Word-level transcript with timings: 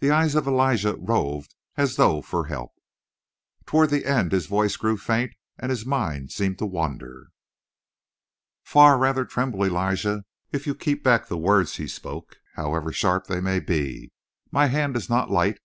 The 0.00 0.10
eyes 0.10 0.34
of 0.34 0.48
Elijah 0.48 0.96
roved 0.96 1.54
as 1.76 1.94
though 1.94 2.20
for 2.20 2.46
help. 2.46 2.72
"Toward 3.64 3.90
the 3.90 4.06
end 4.06 4.32
his 4.32 4.46
voice 4.46 4.74
grew 4.76 4.96
faint 4.96 5.34
and 5.56 5.70
his 5.70 5.86
mind 5.86 6.32
seemed 6.32 6.58
to 6.58 6.66
wander." 6.66 7.28
"Far 8.64 8.98
rather 8.98 9.24
tremble, 9.24 9.64
Elijah, 9.64 10.24
if 10.50 10.66
you 10.66 10.74
keep 10.74 11.04
back 11.04 11.28
the 11.28 11.38
words 11.38 11.76
he 11.76 11.86
spoke, 11.86 12.38
however 12.56 12.90
sharp 12.92 13.28
they 13.28 13.40
may 13.40 13.60
be. 13.60 14.10
My 14.50 14.66
hand 14.66 14.96
is 14.96 15.08
not 15.08 15.30
light. 15.30 15.60